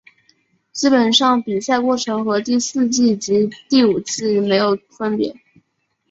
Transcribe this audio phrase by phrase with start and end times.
[0.71, 5.35] 基本上比赛过程和第四季及第五季没有分别。